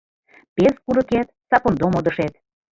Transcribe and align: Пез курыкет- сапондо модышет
Пез 0.55 0.75
курыкет- 0.85 1.27
сапондо 1.49 1.85
модышет 1.93 2.33